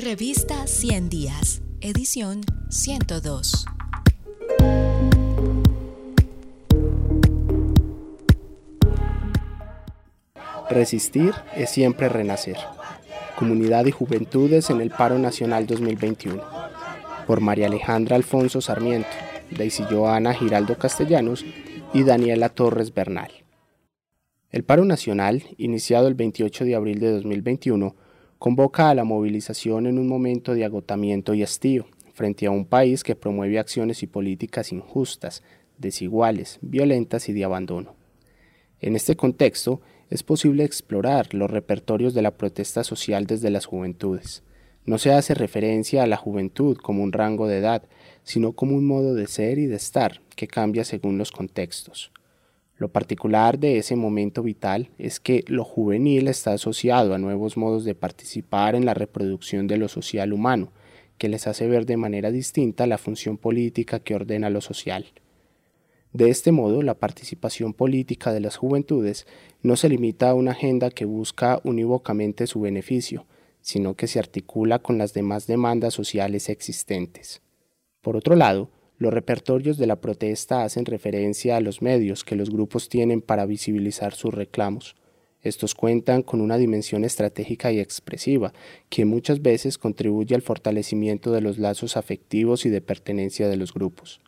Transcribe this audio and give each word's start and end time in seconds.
Revista 0.00 0.68
100 0.68 1.08
Días, 1.08 1.60
edición 1.80 2.42
102. 2.70 3.64
Resistir 10.70 11.34
es 11.56 11.70
siempre 11.70 12.08
renacer. 12.08 12.56
Comunidad 13.36 13.86
y 13.86 13.90
Juventudes 13.90 14.70
en 14.70 14.80
el 14.80 14.90
Paro 14.90 15.18
Nacional 15.18 15.66
2021. 15.66 16.44
Por 17.26 17.40
María 17.40 17.66
Alejandra 17.66 18.14
Alfonso 18.14 18.60
Sarmiento, 18.60 19.08
Daisy 19.50 19.82
Joana 19.90 20.32
Giraldo 20.32 20.78
Castellanos 20.78 21.44
y 21.92 22.04
Daniela 22.04 22.50
Torres 22.50 22.94
Bernal. 22.94 23.32
El 24.52 24.62
paro 24.62 24.84
nacional, 24.84 25.42
iniciado 25.56 26.06
el 26.06 26.14
28 26.14 26.66
de 26.66 26.76
abril 26.76 27.00
de 27.00 27.10
2021, 27.10 27.96
convoca 28.38 28.90
a 28.90 28.94
la 28.94 29.04
movilización 29.04 29.86
en 29.86 29.98
un 29.98 30.08
momento 30.08 30.54
de 30.54 30.64
agotamiento 30.64 31.34
y 31.34 31.42
hastío 31.42 31.86
frente 32.12 32.46
a 32.46 32.50
un 32.50 32.64
país 32.64 33.04
que 33.04 33.14
promueve 33.14 33.58
acciones 33.58 34.02
y 34.02 34.06
políticas 34.06 34.72
injustas, 34.72 35.42
desiguales, 35.78 36.58
violentas 36.62 37.28
y 37.28 37.32
de 37.32 37.44
abandono. 37.44 37.94
En 38.80 38.96
este 38.96 39.16
contexto, 39.16 39.80
es 40.10 40.22
posible 40.22 40.64
explorar 40.64 41.34
los 41.34 41.50
repertorios 41.50 42.14
de 42.14 42.22
la 42.22 42.36
protesta 42.36 42.82
social 42.82 43.26
desde 43.26 43.50
las 43.50 43.66
juventudes. 43.66 44.42
No 44.84 44.98
se 44.98 45.12
hace 45.12 45.34
referencia 45.34 46.02
a 46.02 46.06
la 46.06 46.16
juventud 46.16 46.76
como 46.78 47.02
un 47.02 47.12
rango 47.12 47.46
de 47.46 47.58
edad, 47.58 47.82
sino 48.22 48.52
como 48.52 48.74
un 48.74 48.86
modo 48.86 49.14
de 49.14 49.26
ser 49.26 49.58
y 49.58 49.66
de 49.66 49.76
estar 49.76 50.22
que 50.34 50.48
cambia 50.48 50.84
según 50.84 51.18
los 51.18 51.30
contextos. 51.30 52.10
Lo 52.78 52.88
particular 52.88 53.58
de 53.58 53.78
ese 53.78 53.96
momento 53.96 54.44
vital 54.44 54.90
es 54.98 55.18
que 55.18 55.44
lo 55.48 55.64
juvenil 55.64 56.28
está 56.28 56.52
asociado 56.52 57.12
a 57.12 57.18
nuevos 57.18 57.56
modos 57.56 57.84
de 57.84 57.96
participar 57.96 58.76
en 58.76 58.86
la 58.86 58.94
reproducción 58.94 59.66
de 59.66 59.78
lo 59.78 59.88
social 59.88 60.32
humano, 60.32 60.72
que 61.18 61.28
les 61.28 61.48
hace 61.48 61.66
ver 61.66 61.86
de 61.86 61.96
manera 61.96 62.30
distinta 62.30 62.86
la 62.86 62.96
función 62.96 63.36
política 63.36 63.98
que 63.98 64.14
ordena 64.14 64.48
lo 64.48 64.60
social. 64.60 65.06
De 66.12 66.30
este 66.30 66.52
modo, 66.52 66.82
la 66.82 66.94
participación 66.94 67.74
política 67.74 68.32
de 68.32 68.40
las 68.40 68.56
juventudes 68.56 69.26
no 69.60 69.74
se 69.74 69.88
limita 69.88 70.30
a 70.30 70.34
una 70.34 70.52
agenda 70.52 70.90
que 70.90 71.04
busca 71.04 71.60
unívocamente 71.64 72.46
su 72.46 72.60
beneficio, 72.60 73.26
sino 73.60 73.94
que 73.94 74.06
se 74.06 74.20
articula 74.20 74.78
con 74.78 74.98
las 74.98 75.12
demás 75.14 75.48
demandas 75.48 75.94
sociales 75.94 76.48
existentes. 76.48 77.42
Por 78.00 78.16
otro 78.16 78.36
lado, 78.36 78.70
los 78.98 79.14
repertorios 79.14 79.78
de 79.78 79.86
la 79.86 80.00
protesta 80.00 80.64
hacen 80.64 80.84
referencia 80.84 81.56
a 81.56 81.60
los 81.60 81.82
medios 81.82 82.24
que 82.24 82.34
los 82.34 82.50
grupos 82.50 82.88
tienen 82.88 83.22
para 83.22 83.46
visibilizar 83.46 84.12
sus 84.12 84.34
reclamos. 84.34 84.96
Estos 85.40 85.76
cuentan 85.76 86.22
con 86.22 86.40
una 86.40 86.58
dimensión 86.58 87.04
estratégica 87.04 87.70
y 87.70 87.78
expresiva, 87.78 88.52
que 88.88 89.04
muchas 89.04 89.40
veces 89.40 89.78
contribuye 89.78 90.34
al 90.34 90.42
fortalecimiento 90.42 91.30
de 91.30 91.40
los 91.40 91.58
lazos 91.58 91.96
afectivos 91.96 92.66
y 92.66 92.70
de 92.70 92.80
pertenencia 92.80 93.48
de 93.48 93.56
los 93.56 93.72
grupos. 93.72 94.20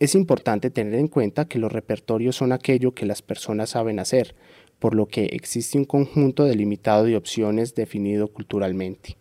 Es 0.00 0.16
importante 0.16 0.70
tener 0.70 0.94
en 0.94 1.06
cuenta 1.06 1.44
que 1.44 1.60
los 1.60 1.70
repertorios 1.70 2.34
son 2.34 2.50
aquello 2.50 2.92
que 2.92 3.06
las 3.06 3.22
personas 3.22 3.70
saben 3.70 4.00
hacer, 4.00 4.34
por 4.80 4.96
lo 4.96 5.06
que 5.06 5.26
existe 5.26 5.78
un 5.78 5.84
conjunto 5.84 6.44
delimitado 6.44 7.04
de 7.04 7.16
opciones 7.16 7.76
definido 7.76 8.26
culturalmente. 8.26 9.16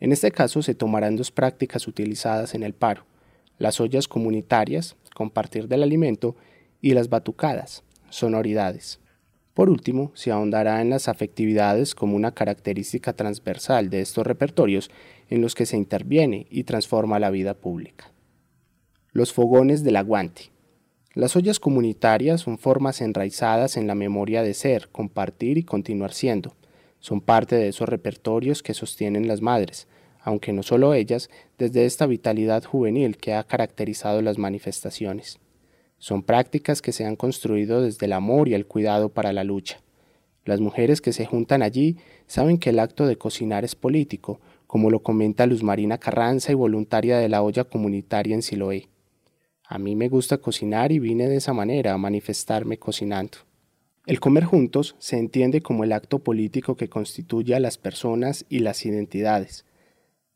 En 0.00 0.10
este 0.10 0.32
caso 0.32 0.62
se 0.62 0.74
tomarán 0.74 1.14
dos 1.14 1.30
prácticas 1.30 1.86
utilizadas 1.86 2.56
en 2.56 2.64
el 2.64 2.74
paro, 2.74 3.06
las 3.58 3.80
ollas 3.80 4.08
comunitarias, 4.08 4.96
compartir 5.14 5.68
del 5.68 5.82
alimento, 5.82 6.36
y 6.80 6.92
las 6.92 7.08
batucadas, 7.08 7.82
sonoridades. 8.10 9.00
Por 9.54 9.70
último, 9.70 10.12
se 10.14 10.30
ahondará 10.30 10.82
en 10.82 10.90
las 10.90 11.08
afectividades 11.08 11.94
como 11.94 12.14
una 12.14 12.32
característica 12.32 13.14
transversal 13.14 13.88
de 13.88 14.02
estos 14.02 14.26
repertorios 14.26 14.90
en 15.30 15.40
los 15.40 15.54
que 15.54 15.64
se 15.64 15.78
interviene 15.78 16.46
y 16.50 16.64
transforma 16.64 17.18
la 17.18 17.30
vida 17.30 17.54
pública. 17.54 18.12
Los 19.12 19.32
fogones 19.32 19.82
del 19.82 19.96
aguante. 19.96 20.50
Las 21.14 21.34
ollas 21.36 21.58
comunitarias 21.58 22.42
son 22.42 22.58
formas 22.58 23.00
enraizadas 23.00 23.78
en 23.78 23.86
la 23.86 23.94
memoria 23.94 24.42
de 24.42 24.52
ser, 24.52 24.90
compartir 24.90 25.56
y 25.56 25.62
continuar 25.62 26.12
siendo. 26.12 26.54
Son 27.00 27.22
parte 27.22 27.56
de 27.56 27.68
esos 27.68 27.88
repertorios 27.88 28.62
que 28.62 28.74
sostienen 28.74 29.26
las 29.26 29.40
madres, 29.40 29.88
aunque 30.26 30.52
no 30.52 30.64
solo 30.64 30.92
ellas, 30.92 31.30
desde 31.56 31.86
esta 31.86 32.04
vitalidad 32.04 32.64
juvenil 32.64 33.16
que 33.16 33.32
ha 33.32 33.44
caracterizado 33.44 34.22
las 34.22 34.38
manifestaciones. 34.38 35.38
Son 35.98 36.24
prácticas 36.24 36.82
que 36.82 36.90
se 36.90 37.04
han 37.04 37.14
construido 37.14 37.80
desde 37.80 38.06
el 38.06 38.12
amor 38.12 38.48
y 38.48 38.54
el 38.54 38.66
cuidado 38.66 39.08
para 39.08 39.32
la 39.32 39.44
lucha. 39.44 39.80
Las 40.44 40.60
mujeres 40.60 41.00
que 41.00 41.12
se 41.12 41.26
juntan 41.26 41.62
allí 41.62 41.98
saben 42.26 42.58
que 42.58 42.70
el 42.70 42.80
acto 42.80 43.06
de 43.06 43.16
cocinar 43.16 43.64
es 43.64 43.76
político, 43.76 44.40
como 44.66 44.90
lo 44.90 45.00
comenta 45.00 45.46
Luz 45.46 45.62
Marina 45.62 45.98
Carranza 45.98 46.50
y 46.50 46.56
voluntaria 46.56 47.18
de 47.18 47.28
la 47.28 47.40
olla 47.40 47.62
comunitaria 47.62 48.34
en 48.34 48.42
Siloé. 48.42 48.88
A 49.64 49.78
mí 49.78 49.94
me 49.94 50.08
gusta 50.08 50.38
cocinar 50.38 50.90
y 50.90 50.98
vine 50.98 51.28
de 51.28 51.36
esa 51.36 51.52
manera 51.52 51.92
a 51.92 51.98
manifestarme 51.98 52.78
cocinando. 52.78 53.38
El 54.06 54.18
comer 54.18 54.42
juntos 54.42 54.96
se 54.98 55.18
entiende 55.18 55.60
como 55.60 55.84
el 55.84 55.92
acto 55.92 56.18
político 56.18 56.76
que 56.76 56.88
constituye 56.88 57.54
a 57.54 57.60
las 57.60 57.78
personas 57.78 58.44
y 58.48 58.58
las 58.58 58.84
identidades, 58.84 59.64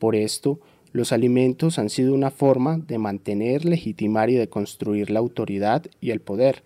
por 0.01 0.17
esto, 0.17 0.59
los 0.93 1.13
alimentos 1.13 1.79
han 1.79 1.91
sido 1.91 2.15
una 2.15 2.31
forma 2.31 2.79
de 2.79 2.99
mantener, 2.99 3.67
legitimar 3.67 4.31
y 4.31 4.35
de 4.35 4.49
construir 4.49 5.11
la 5.11 5.21
autoridad 5.21 5.85
y 6.01 6.11
el 6.11 6.21
poder. 6.21 6.65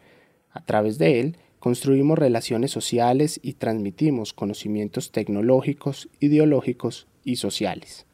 A 0.50 0.65
través 0.65 0.99
de 0.99 1.21
él, 1.21 1.37
construimos 1.59 2.17
relaciones 2.17 2.71
sociales 2.71 3.41
y 3.43 3.55
transmitimos 3.55 4.33
conocimientos 4.33 5.11
tecnológicos, 5.11 6.09
ideológicos 6.21 7.09
y 7.25 7.37
sociales. 7.37 8.06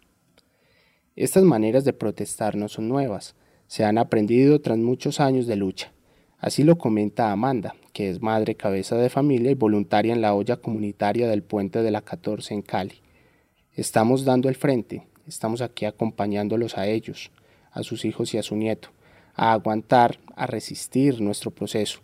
Estas 1.17 1.45
maneras 1.45 1.85
de 1.85 1.93
protestar 1.93 2.57
no 2.57 2.69
son 2.69 2.89
nuevas, 2.89 3.37
se 3.67 3.85
han 3.85 3.99
aprendido 3.99 4.63
tras 4.63 4.79
muchos 4.79 5.21
años 5.21 5.47
de 5.47 5.57
lucha. 5.57 5.93
Así 6.39 6.65
lo 6.65 6.79
comenta 6.79 7.31
Amanda, 7.31 7.75
que 7.93 8.09
es 8.09 8.23
madre 8.23 8.55
cabeza 8.55 8.97
de 8.97 9.11
familia 9.11 9.51
y 9.51 9.55
voluntaria 9.55 10.15
en 10.15 10.23
la 10.23 10.33
olla 10.33 10.57
comunitaria 10.57 11.29
del 11.29 11.43
puente 11.43 11.83
de 11.83 11.91
la 11.91 12.01
14 12.01 12.55
en 12.55 12.63
Cali. 12.63 13.03
Estamos 13.75 14.25
dando 14.25 14.49
el 14.49 14.57
frente, 14.57 15.07
Estamos 15.31 15.61
aquí 15.61 15.85
acompañándolos 15.85 16.77
a 16.77 16.89
ellos, 16.89 17.31
a 17.71 17.85
sus 17.85 18.05
hijos 18.05 18.35
y 18.35 18.39
a 18.39 18.43
su 18.43 18.57
nieto, 18.57 18.89
a 19.37 19.53
aguantar, 19.53 20.19
a 20.35 20.49
resistir 20.49 21.21
nuestro 21.21 21.53
proceso. 21.53 22.01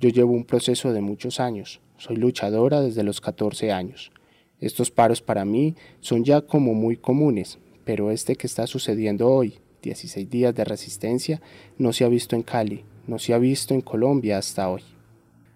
Yo 0.00 0.10
llevo 0.10 0.32
un 0.32 0.44
proceso 0.44 0.92
de 0.92 1.00
muchos 1.00 1.40
años, 1.40 1.80
soy 1.96 2.16
luchadora 2.16 2.82
desde 2.82 3.04
los 3.04 3.22
14 3.22 3.72
años. 3.72 4.12
Estos 4.60 4.90
paros 4.90 5.22
para 5.22 5.46
mí 5.46 5.76
son 6.00 6.24
ya 6.24 6.42
como 6.42 6.74
muy 6.74 6.98
comunes, 6.98 7.58
pero 7.86 8.10
este 8.10 8.36
que 8.36 8.46
está 8.46 8.66
sucediendo 8.66 9.28
hoy, 9.28 9.60
16 9.80 10.28
días 10.28 10.54
de 10.54 10.66
resistencia, 10.66 11.40
no 11.78 11.94
se 11.94 12.04
ha 12.04 12.08
visto 12.08 12.36
en 12.36 12.42
Cali, 12.42 12.84
no 13.06 13.18
se 13.18 13.32
ha 13.32 13.38
visto 13.38 13.72
en 13.72 13.80
Colombia 13.80 14.36
hasta 14.36 14.68
hoy. 14.68 14.82